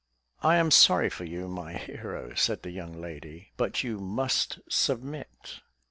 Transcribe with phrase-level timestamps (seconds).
[0.41, 5.59] "I am sorry for you, my hero," said the young lady; "but you must submit."